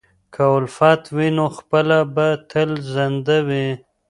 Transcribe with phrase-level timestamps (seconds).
[0.33, 3.67] که الفت وي، نو پوهه به تل زنده وي.